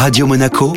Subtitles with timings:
[0.00, 0.72] Radio Monaco,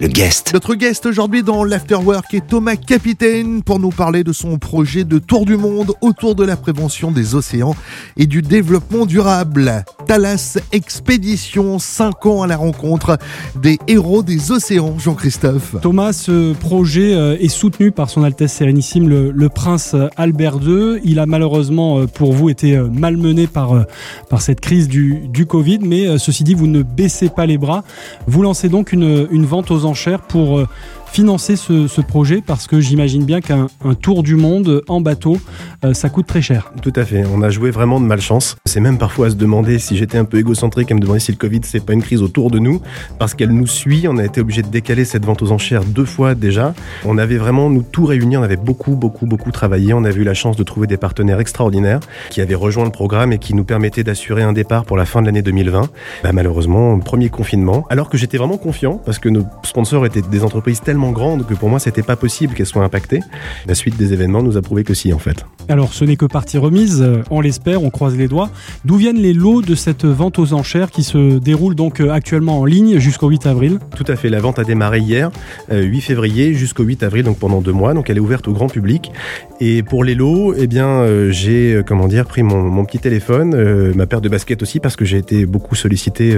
[0.00, 0.52] le guest.
[0.54, 5.18] Notre guest aujourd'hui dans l'Afterwork est Thomas Capitaine pour nous parler de son projet de
[5.18, 7.74] tour du monde autour de la prévention des océans
[8.16, 9.84] et du développement durable.
[10.06, 13.18] Thalas Expédition, 5 ans à la rencontre
[13.60, 15.74] des héros des océans, Jean-Christophe.
[15.82, 21.00] Thomas, ce projet euh, est soutenu par son Altesse Sérénissime, le, le prince Albert II.
[21.02, 23.86] Il a malheureusement euh, pour vous été euh, malmené par,
[24.30, 27.82] par cette crise du, du Covid, mais ceci dit, vous ne baissez pas les bras.
[28.26, 30.62] Vous lancez donc une, une vente aux enchères pour
[31.12, 33.66] financer ce, projet parce que j'imagine bien qu'un
[34.00, 35.36] tour du monde en bateau,
[35.84, 36.72] euh, ça coûte très cher.
[36.80, 37.24] Tout à fait.
[37.34, 38.56] On a joué vraiment de malchance.
[38.64, 41.32] C'est même parfois à se demander si j'étais un peu égocentrique à me demander si
[41.32, 42.80] le Covid c'est pas une crise autour de nous
[43.18, 44.06] parce qu'elle nous suit.
[44.08, 46.74] On a été obligé de décaler cette vente aux enchères deux fois déjà.
[47.04, 48.36] On avait vraiment nous tout réunis.
[48.36, 49.92] On avait beaucoup, beaucoup, beaucoup travaillé.
[49.94, 53.32] On a eu la chance de trouver des partenaires extraordinaires qui avaient rejoint le programme
[53.32, 55.88] et qui nous permettaient d'assurer un départ pour la fin de l'année 2020.
[56.22, 57.86] Bah, malheureusement, premier confinement.
[57.90, 61.54] Alors que j'étais vraiment confiant parce que nos sponsors étaient des entreprises tellement grande que
[61.54, 63.20] pour moi c'était pas possible qu'elle soit impactée.
[63.66, 65.44] La suite des événements nous a prouvé que si en fait.
[65.68, 68.50] Alors ce n'est que partie remise, euh, on l'espère, on croise les doigts.
[68.84, 72.60] D'où viennent les lots de cette vente aux enchères qui se déroule donc euh, actuellement
[72.60, 75.30] en ligne jusqu'au 8 avril Tout à fait, la vente a démarré hier,
[75.70, 78.52] 8 euh, février jusqu'au 8 avril, donc pendant deux mois, donc elle est ouverte au
[78.52, 79.12] grand public.
[79.60, 84.06] Et pour les lots, eh bien j'ai comment dire pris mon, mon petit téléphone, ma
[84.06, 86.36] paire de baskets aussi parce que j'ai été beaucoup sollicité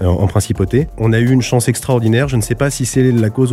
[0.00, 0.88] en, en principauté.
[0.96, 3.52] On a eu une chance extraordinaire, je ne sais pas si c'est la cause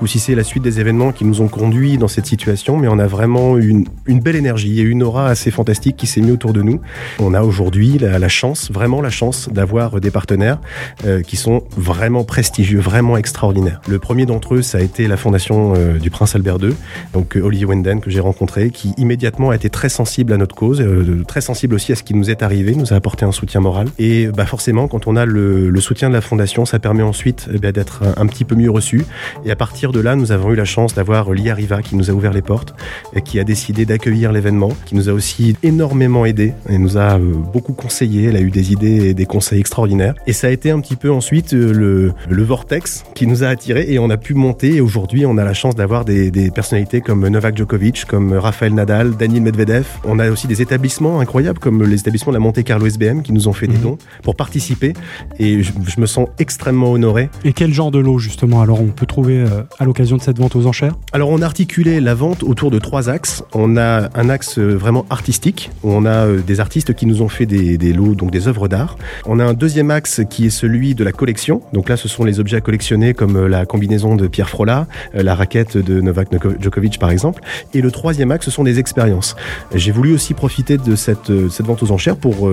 [0.00, 2.88] ou si c'est la suite des événements qui nous ont conduits dans cette situation, mais
[2.88, 6.52] on a vraiment une, belle énergie et une aura assez fantastique qui s'est mise autour
[6.52, 6.80] de nous.
[7.18, 10.58] On a aujourd'hui la, chance, vraiment la chance d'avoir des partenaires
[11.04, 13.80] euh, qui sont vraiment prestigieux, vraiment extraordinaires.
[13.88, 16.74] Le premier d'entre eux, ça a été la fondation euh, du Prince Albert II,
[17.12, 20.54] donc euh, Olivier Wenden que j'ai rencontré, qui immédiatement a été très sensible à notre
[20.54, 23.32] cause, euh, très sensible aussi à ce qui nous est arrivé, nous a apporté un
[23.32, 23.88] soutien moral.
[23.98, 27.48] Et bah forcément, quand on a le, le soutien de la fondation, ça permet ensuite
[27.52, 29.04] eh d'être un, un, petit peu mieux reçu.
[29.44, 32.08] Et à partir partir de là, nous avons eu la chance d'avoir l'IARIVA qui nous
[32.08, 32.74] a ouvert les portes
[33.14, 37.18] et qui a décidé d'accueillir l'événement, qui nous a aussi énormément aidé et nous a
[37.18, 38.24] euh, beaucoup conseillé.
[38.24, 40.14] Elle a eu des idées et des conseils extraordinaires.
[40.26, 43.48] Et ça a été un petit peu ensuite euh, le, le vortex qui nous a
[43.48, 44.76] attirés et on a pu monter.
[44.76, 48.72] Et aujourd'hui, on a la chance d'avoir des, des, personnalités comme Novak Djokovic, comme Raphaël
[48.72, 49.84] Nadal, Daniel Medvedev.
[50.04, 53.34] On a aussi des établissements incroyables comme les établissements de la Monte Carlo SBM qui
[53.34, 53.72] nous ont fait mmh.
[53.72, 53.82] des mhm.
[53.82, 54.94] dons pour participer.
[55.38, 57.28] Et je, je, me sens extrêmement honoré.
[57.44, 58.62] Et quel genre de lot justement?
[58.62, 61.44] Alors on peut trouver euh, à l'occasion de cette vente aux enchères Alors on a
[61.44, 63.42] articulé la vente autour de trois axes.
[63.54, 67.22] On a un axe euh, vraiment artistique, où on a euh, des artistes qui nous
[67.22, 68.96] ont fait des, lots, donc des œuvres d'art.
[69.26, 71.62] On a un deuxième axe qui est celui de la collection.
[71.72, 74.86] Donc là, ce sont les objets à collectionner comme euh, la combinaison de Pierre Frola,
[75.14, 76.28] la raquette de Novak
[76.60, 77.42] Djokovic par exemple.
[77.74, 79.36] Et le troisième axe, ce sont des expériences.
[79.74, 82.48] J'ai voulu aussi profiter de cette, vente aux enchères pour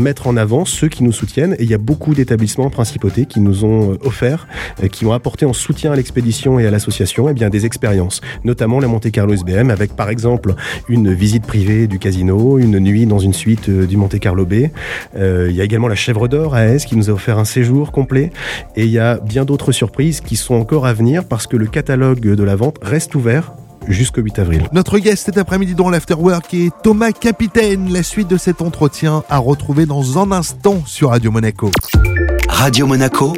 [0.00, 1.54] mettre en avant ceux qui nous soutiennent.
[1.58, 4.46] Et il y a beaucoup d'établissements principautés qui nous ont offert,
[4.90, 8.80] qui ont apporté en soutien à l'expédition et à l'association eh bien des expériences, notamment
[8.80, 10.54] la Monte Carlo SBM avec par exemple
[10.88, 14.66] une visite privée du casino, une nuit dans une suite euh, du Monte Carlo B.
[15.16, 17.44] Euh, il y a également la Chèvre d'Or à Aes qui nous a offert un
[17.44, 18.30] séjour complet
[18.76, 21.66] et il y a bien d'autres surprises qui sont encore à venir parce que le
[21.66, 23.52] catalogue de la vente reste ouvert
[23.88, 24.68] jusqu'au 8 avril.
[24.72, 27.92] Notre guest cet après-midi dans l'Afterwork est Thomas Capitaine.
[27.92, 31.70] La suite de cet entretien à retrouver dans un instant sur Radio Monaco.
[32.48, 33.34] Radio Monaco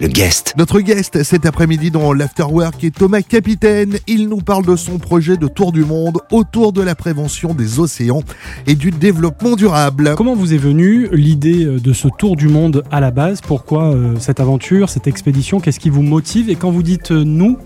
[0.00, 0.54] le guest.
[0.56, 3.98] Notre guest cet après-midi dans l'Afterwork est Thomas Capitaine.
[4.06, 7.78] Il nous parle de son projet de tour du monde autour de la prévention des
[7.78, 8.22] océans
[8.66, 10.14] et du développement durable.
[10.16, 13.42] Comment vous est venue l'idée de ce tour du monde à la base?
[13.42, 15.60] Pourquoi euh, cette aventure, cette expédition?
[15.60, 16.48] Qu'est-ce qui vous motive?
[16.48, 17.58] Et quand vous dites euh, nous,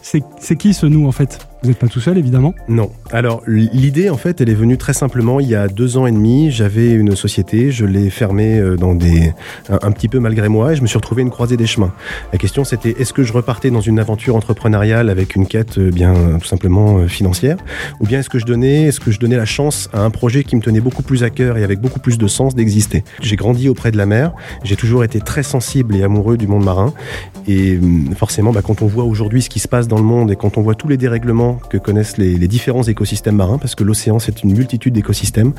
[0.00, 1.46] c'est qui ce nous en fait?
[1.62, 2.90] Vous n'êtes pas tout seul, évidemment Non.
[3.10, 5.40] Alors, l'idée, en fait, elle est venue très simplement.
[5.40, 8.94] Il y a deux ans et demi, j'avais une société, je l'ai fermée euh, dans
[8.94, 9.32] des,
[9.68, 11.92] un, petit peu malgré moi, et je me suis retrouvé une croisée des chemins.
[12.32, 15.90] La question, c'était est-ce que je repartais dans une aventure entrepreneuriale avec une quête euh,
[15.90, 17.56] bien tout simplement euh, financière,
[18.00, 20.44] ou bien est-ce que je donnais, est-ce que je donnais la chance à un projet
[20.44, 23.02] qui me tenait beaucoup plus à cœur et avec beaucoup plus de sens d'exister?
[23.22, 26.64] J'ai grandi auprès de la mer, j'ai toujours été très sensible et amoureux du monde
[26.64, 26.92] marin,
[27.48, 30.30] et hum, forcément, bah, quand on voit aujourd'hui ce qui se passe dans le monde
[30.30, 33.74] et quand on voit tous les dérèglements que connaissent les, les différents écosystèmes marins, parce
[33.74, 35.52] que l'océan c'est une multitude d'écosystèmes.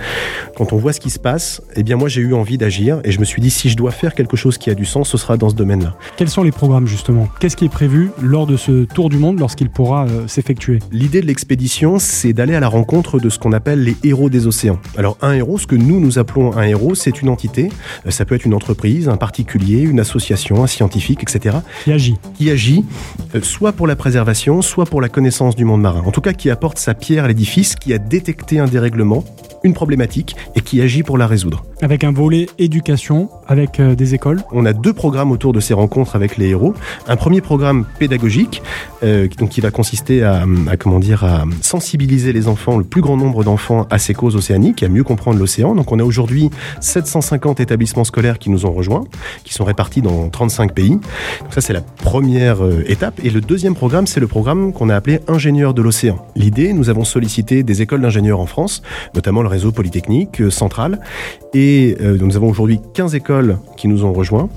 [0.55, 3.11] Quand on voit ce qui se passe, eh bien moi j'ai eu envie d'agir et
[3.11, 5.17] je me suis dit si je dois faire quelque chose qui a du sens, ce
[5.17, 5.95] sera dans ce domaine-là.
[6.17, 7.27] Quels sont les programmes justement?
[7.39, 10.79] Qu'est-ce qui est prévu lors de ce tour du monde lorsqu'il pourra euh, s'effectuer?
[10.91, 14.47] L'idée de l'expédition, c'est d'aller à la rencontre de ce qu'on appelle les héros des
[14.47, 14.79] océans.
[14.97, 17.69] Alors un héros, ce que nous nous appelons un héros, c'est une entité.
[18.05, 21.57] Euh, ça peut être une entreprise, un particulier, une association, un scientifique, etc.
[21.83, 22.15] Qui agit.
[22.35, 22.85] Qui agit,
[23.35, 26.03] euh, soit pour la préservation, soit pour la connaissance du monde monde marin.
[26.05, 29.23] En tout cas, qui apporte sa pierre à l'édifice, qui a détecté un dérèglement,
[29.63, 31.63] une problématique et qui agit pour la résoudre.
[31.81, 34.41] Avec un volet éducation, avec euh, des écoles.
[34.51, 36.73] On a deux programmes autour de ces rencontres avec les héros.
[37.07, 38.61] Un premier programme pédagogique,
[39.03, 43.01] euh, donc qui va consister à, à, comment dire à sensibiliser les enfants, le plus
[43.01, 45.75] grand nombre d'enfants à ces causes océaniques, à mieux comprendre l'océan.
[45.75, 46.49] Donc on a aujourd'hui
[46.81, 49.03] 750 établissements scolaires qui nous ont rejoints,
[49.43, 50.91] qui sont répartis dans 35 pays.
[50.91, 53.19] Donc ça c'est la première euh, étape.
[53.23, 56.25] Et le deuxième programme, c'est le programme qu'on a appelé ingénieur de l'océan.
[56.35, 58.81] L'idée, nous avons sollicité des écoles d'ingénieurs en France,
[59.15, 60.99] notamment le réseau polytechnique euh, central,
[61.53, 64.49] et euh, nous avons aujourd'hui 15 écoles qui nous ont rejoints.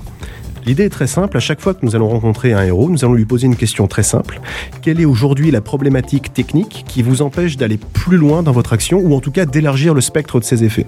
[0.65, 1.37] L'idée est très simple.
[1.37, 3.87] À chaque fois que nous allons rencontrer un héros, nous allons lui poser une question
[3.87, 4.39] très simple.
[4.81, 8.99] Quelle est aujourd'hui la problématique technique qui vous empêche d'aller plus loin dans votre action
[8.99, 10.85] ou en tout cas d'élargir le spectre de ses effets?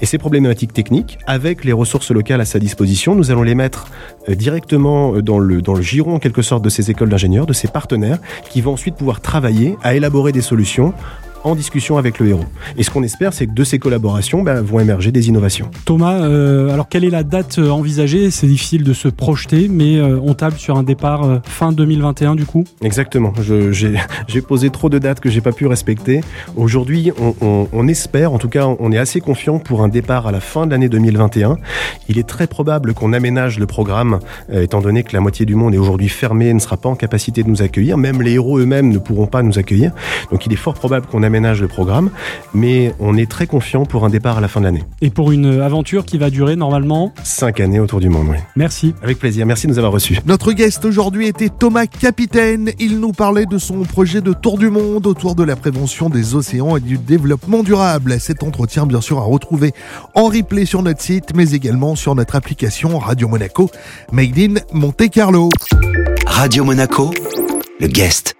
[0.00, 3.88] Et ces problématiques techniques, avec les ressources locales à sa disposition, nous allons les mettre
[4.28, 7.52] euh, directement dans le, dans le giron en quelque sorte de ces écoles d'ingénieurs, de
[7.52, 8.18] ces partenaires,
[8.50, 10.94] qui vont ensuite pouvoir travailler à élaborer des solutions
[11.44, 12.44] en discussion avec le héros.
[12.76, 15.70] Et ce qu'on espère, c'est que de ces collaborations bah, vont émerger des innovations.
[15.84, 18.30] Thomas, euh, alors quelle est la date euh, envisagée?
[18.30, 22.34] C'est difficile de se projeter, mais euh, on table sur un départ euh, fin 2021
[22.34, 22.64] du coup?
[22.82, 23.32] Exactement.
[23.42, 26.20] J'ai posé trop de dates que j'ai pas pu respecter.
[26.56, 30.26] Aujourd'hui, on, on, on, espère, en tout cas, on est assez confiant pour un départ
[30.26, 31.58] à la fin de l'année 2021.
[32.08, 34.18] Il est très probable qu'on aménage le programme,
[34.52, 36.94] étant donné que la moitié du monde est aujourd'hui fermé et ne sera pas en
[36.94, 37.98] capacité de nous accueillir.
[37.98, 39.92] Même les héros eux-mêmes ne pourront pas nous accueillir.
[40.30, 42.10] Donc il est fort probable qu'on aménage le programme,
[42.52, 44.84] mais on est très confiant pour un départ à la fin de l'année.
[45.00, 48.36] Et pour une aventure qui va durer normalement Cinq années autour du monde, oui.
[48.54, 48.94] Merci.
[49.02, 50.18] Avec plaisir, merci de nous avoir reçus.
[50.26, 52.72] Notre guest aujourd'hui était Thomas Capitaine.
[52.78, 56.34] Il nous parlait de son projet de tour du monde autour de la prévention des
[56.34, 58.20] océans et du développement durable.
[58.20, 59.72] Cet entretien, bien sûr, à retrouver
[60.14, 63.70] en replay sur notre site, mais également sur notre application Radio Monaco,
[64.12, 65.48] Made in Monte Carlo.
[66.26, 67.10] Radio Monaco,
[67.80, 68.34] le guest.